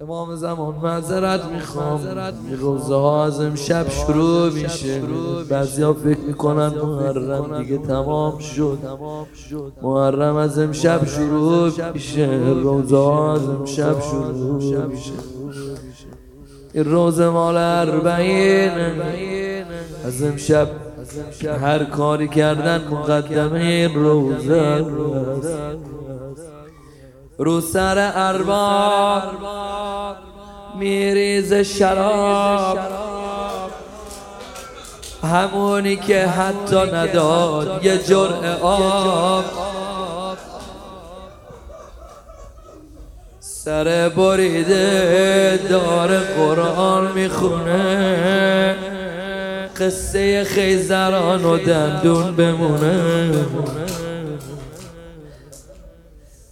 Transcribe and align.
امام 0.00 0.36
زمان 0.36 0.74
معذرت 0.74 1.44
می‌خوام. 1.44 2.00
روزه 2.60 2.94
ها 2.94 3.24
از 3.24 3.40
امشب 3.40 3.88
شروع 3.90 4.50
میشه. 4.50 5.02
ها 5.84 5.92
فکر 5.92 6.18
می‌کنن 6.18 6.68
محرم 6.68 7.62
دیگه 7.62 7.78
تمام 7.78 8.38
شد. 8.38 8.78
محرم 9.82 10.36
از 10.36 10.58
امشب 10.58 11.06
شروع 11.06 11.92
میشه. 11.92 12.40
روزه 12.62 12.96
ها 12.96 13.34
از 13.34 13.48
امشب 13.48 14.00
شروع 14.00 14.86
میشه. 14.86 15.12
این 16.74 16.84
روز 16.84 17.20
مال 17.20 17.56
اربعین. 17.56 18.70
از 20.04 20.22
امشب 20.22 20.68
هر 21.60 21.84
کاری 21.84 22.28
کردن 22.28 22.88
مقدمه 22.90 23.60
این 23.60 23.94
روزه 23.94 24.86
رو 27.38 27.60
سر 27.60 28.12
ارباب. 28.14 29.22
میریز 30.78 31.54
شراب. 31.54 32.78
همونی 35.22 35.96
که 35.96 36.26
حتی 36.26 36.76
نداد 36.76 37.84
یه 37.84 37.98
جرع 37.98 38.60
آب. 38.62 39.44
سر 43.40 44.08
بریده 44.08 45.58
دار 45.70 46.18
قرآن 46.18 47.12
می‌خونه. 47.12 48.76
قصه 49.80 50.44
خیزران 50.44 51.44
و 51.44 51.58
دندون 51.58 52.36
بمونه. 52.36 53.30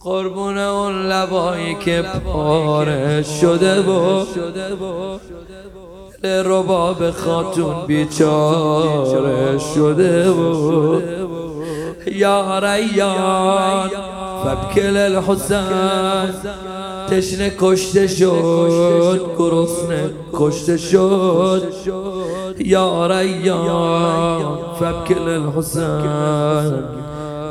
قربون 0.00 0.58
اون 0.58 1.06
لبایی 1.06 1.74
که 1.74 2.04
پاره 2.24 3.22
شده 3.22 3.80
و 3.82 4.24
رباب 6.24 7.10
خاتون 7.10 7.74
بیچاره 7.86 9.58
شده 9.74 10.30
و 10.30 11.00
یا 12.06 12.58
ریان 12.58 13.90
فبکل 14.44 14.96
الحسن 14.96 16.34
تشنه 17.10 17.52
کشته 17.58 18.06
شد 18.06 19.30
گرسنه 19.38 20.10
کشته 20.32 20.76
شد. 20.76 21.62
یا 22.58 23.06
ریان 23.06 24.58
فبکل 24.80 25.28
الحسن 25.28 27.00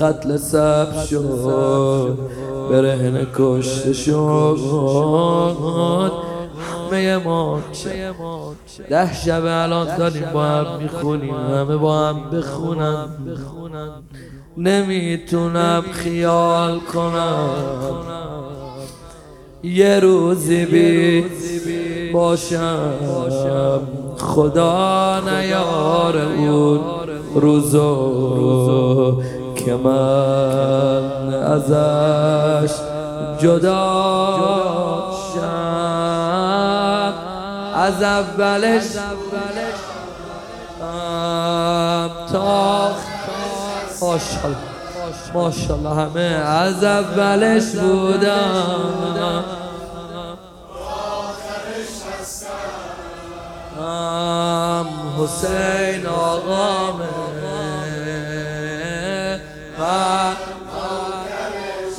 قتل 0.00 0.36
سب 0.36 1.04
شد. 1.10 2.18
برهن 2.72 3.26
کشته 3.36 3.92
شد. 3.92 4.58
همه 6.90 7.16
ما 7.16 7.60
ده 8.90 9.14
شب 9.14 9.44
الان 9.44 9.96
داریم 9.96 10.30
با 10.34 10.42
هم 10.42 10.82
می‌خونیم. 10.82 11.34
همه 11.34 11.76
با 11.76 11.98
هم 12.08 12.30
بخونن. 12.30 13.08
نمی‌تونم 14.56 15.84
خیال 15.92 16.78
کنم. 16.80 17.50
یه 19.62 20.00
روزی 20.00 20.64
بی 20.64 21.24
باشم. 22.12 23.80
خدا 24.18 25.20
نیار 25.20 26.16
اون 26.16 26.80
روزو. 27.34 29.22
که 29.64 29.74
من 29.74 31.34
ازش 31.34 32.74
جدا 33.38 35.12
شم 35.34 37.14
از 37.74 38.02
اولش 38.02 38.82
تا 42.32 42.90
ماشالله 44.00 44.56
ماشالله 45.34 45.90
همه 45.90 46.20
از 46.46 46.84
اولش 46.84 47.64
بودم. 47.64 49.44
حسین 55.18 55.91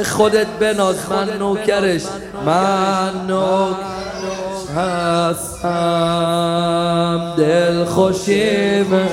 به 0.00 0.06
خودت 0.06 0.46
بناز 0.60 0.96
من 1.10 1.38
نوکرش 1.38 2.02
من 2.46 3.26
نوک 3.28 3.76
هستم. 4.76 6.04
دل 7.38 7.84
خوشیمه 7.84 9.08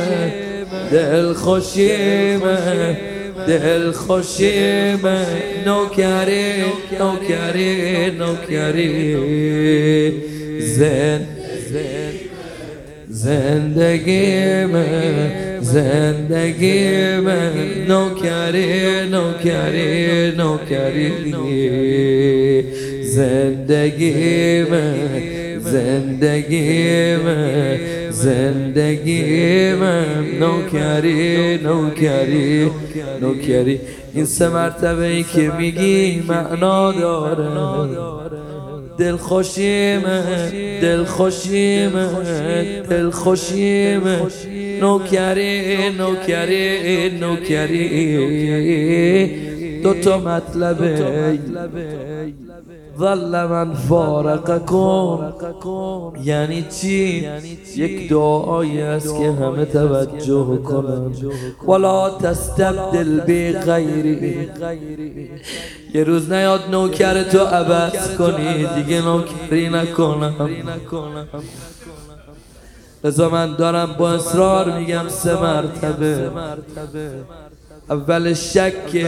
دل 0.92 1.34
خوشیمه 1.34 2.98
دل 3.48 3.92
خوشیمه. 3.92 5.26
نوکری 5.66 6.64
نوکری 7.00 8.12
نوکری. 8.12 9.18
زن 10.62 11.28
زندگیمه. 13.08 14.86
زندگی 15.62 17.18
من 17.18 17.54
نوکری 17.88 19.10
نوکری 19.10 20.32
نوکری 20.32 21.14
زندگی 23.04 24.64
من 24.64 25.38
زندگی 25.60 27.16
من 27.16 27.78
زندگی 28.12 29.74
من 29.74 30.26
نوکری 30.40 31.58
نوکری 31.58 32.72
نوکری. 33.22 33.80
این 34.14 34.26
سه 34.26 34.50
مرتبه 34.50 35.06
ای 35.06 35.24
که 35.24 35.52
میگی 35.60 36.24
معنا 36.28 36.92
داره. 36.92 38.28
دل 38.98 39.16
خوشیمه 39.16 40.24
دل 40.82 41.04
خوشیمه 41.04 42.08
دل 42.90 43.10
خوشیمه 43.10 44.18
نوکری 44.82 45.90
نوکری 45.90 47.10
نوکری 47.20 47.88
دو 49.84 49.94
تا 49.94 50.18
مطلبه 50.18 51.40
ظل 53.00 53.46
من 53.46 53.74
فارقکم 53.74 55.34
یعنی 56.24 56.66
چی 56.82 57.28
یک 57.76 58.10
دعایی 58.10 58.82
است 58.82 59.18
که 59.18 59.32
همه 59.32 59.66
توجه 59.66 60.58
کنن 60.64 61.16
ولا 61.68 62.10
تستبدل 62.10 63.20
بی 63.20 63.52
غیری 63.52 64.50
یه 65.94 66.04
روز 66.04 66.32
نیاد 66.32 66.62
نوکر 66.72 67.24
تو 67.24 67.40
عوض 67.40 68.16
کنی 68.18 68.68
دیگه 68.76 69.02
نوکری 69.02 69.70
نکنم 69.70 70.50
لذا 73.04 73.30
من 73.30 73.56
دارم 73.56 73.96
با 74.00 74.12
اصرار 74.12 74.80
میگم 74.80 75.08
سه 75.08 75.42
مرتبه. 75.42 76.32
اول 77.90 78.34
شک 78.34 79.06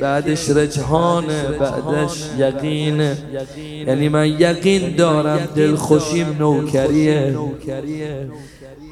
بعدش 0.00 0.50
رجحانه 0.50 1.42
بعدش 1.42 2.30
یقینه 2.38 3.18
یعنی 3.86 4.08
من 4.08 4.28
یقین 4.28 4.96
دارم 4.96 5.48
دل 5.56 5.74
خوشیم 5.74 6.36
نوکریه. 6.38 7.36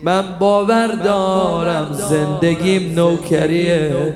من 0.03 0.39
باور 0.39 0.87
دارم 0.87 1.93
زندگیم 1.93 2.95
نوکریه. 2.95 4.15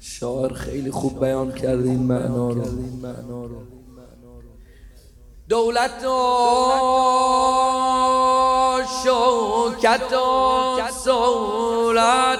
شاعر 0.00 0.52
خیلی 0.52 0.90
خوب 0.90 1.20
بیان 1.20 1.52
کرده 1.52 1.90
این 1.90 2.02
معنا 2.02 2.50
رو. 2.50 2.62
دولت 5.52 6.04
و 6.04 6.08
شوکت 9.04 10.12
و 10.12 10.90
سولت. 11.04 12.38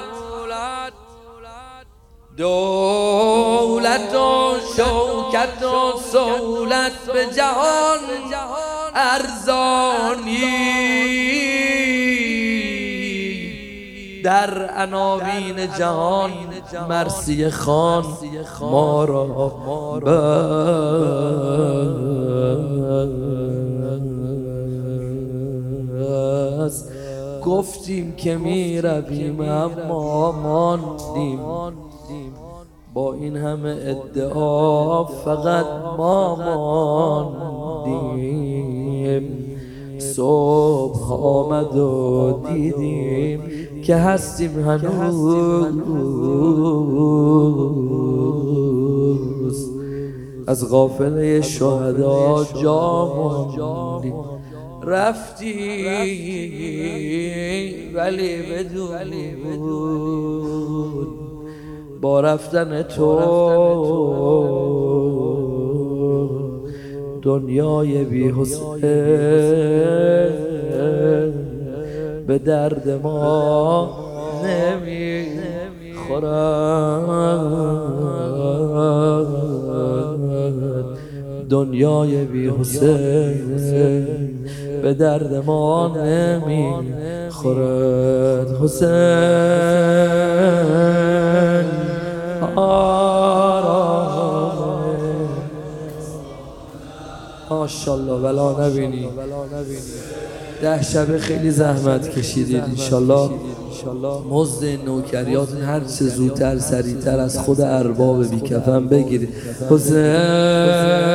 دولت 2.37 4.15
و 4.15 4.55
شوکت 4.77 5.63
و 5.63 5.99
سولت 6.13 7.13
به 7.13 7.27
جهان 7.27 8.01
ارزانی 8.95 10.73
در 14.23 14.71
عناوین 14.71 15.79
جهان 15.79 16.33
مرسی 16.89 17.51
خان 17.51 18.05
ما 18.61 19.05
را 19.05 19.27
گفتیم 27.45 28.13
که 28.17 28.37
می 28.37 28.81
رویم 28.81 29.41
اما 29.41 30.33
ماندیم. 30.33 31.41
با 32.95 33.15
این 33.15 33.37
همه 33.37 33.77
ادعا 33.87 35.05
فقط 35.05 35.67
ما 35.99 36.37
ماندیم. 37.85 39.49
صبح 39.99 41.13
آمد 41.13 41.77
و 41.77 42.41
دیدیم 42.49 43.43
که 43.85 43.97
هستیم 43.97 44.69
هنوز. 44.69 45.73
از 50.47 50.71
غافله 50.71 51.41
شهدا 51.41 52.45
جا 52.63 53.15
ماندیم 53.17 54.15
رفتی 54.85 55.87
ولی 57.95 58.37
بدون 58.43 59.13
با 62.01 62.21
رفتن 62.21 62.83
تو 62.83 63.19
دنیای 67.23 68.05
بی 68.05 68.33
به 72.27 72.39
درد 72.39 72.89
ما 72.89 73.91
نمی 74.45 75.27
دنیای 81.51 82.25
بی 82.25 82.49
حسین 82.49 83.59
به 84.83 84.95
درد 84.95 85.35
ما 85.35 85.97
نمی 85.97 86.75
خورد 87.31 88.57
حسین 88.63 90.03
ماشالله 97.51 98.13
ولا 98.13 98.69
نبینی. 98.69 99.09
ده 100.63 100.83
شب 100.83 101.19
خیلی 101.19 101.51
زحمت 101.51 102.11
کشیدید 102.19 102.63
انشالله 102.63 103.31
مزد 104.31 104.65
نوکریات 104.85 105.49
هر 105.55 105.81
چه 105.81 106.05
زودتر 106.05 106.59
سریعتر 106.59 107.19
از 107.21 107.39
خود 107.39 107.61
ارباب 107.61 108.31
بیکفن 108.31 108.89
بگیرید. 108.89 109.29
حسین! 109.71 111.13